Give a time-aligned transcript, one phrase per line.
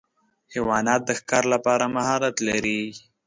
[0.53, 2.81] حیوانات د ښکار لپاره مهارت لري.